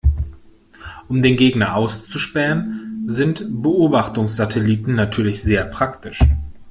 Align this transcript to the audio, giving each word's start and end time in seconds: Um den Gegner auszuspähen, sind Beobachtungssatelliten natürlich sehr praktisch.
Um 1.09 1.21
den 1.21 1.37
Gegner 1.37 1.75
auszuspähen, 1.75 3.03
sind 3.05 3.45
Beobachtungssatelliten 3.61 4.95
natürlich 4.95 5.43
sehr 5.43 5.63
praktisch. 5.65 6.23